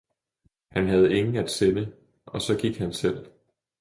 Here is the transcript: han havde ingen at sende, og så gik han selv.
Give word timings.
han 0.71 0.87
havde 0.87 1.13
ingen 1.17 1.35
at 1.35 1.51
sende, 1.51 1.93
og 2.25 2.41
så 2.41 2.55
gik 2.57 2.77
han 2.77 2.93
selv. 2.93 3.27